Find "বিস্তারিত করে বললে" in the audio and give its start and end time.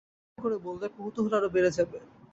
0.03-0.85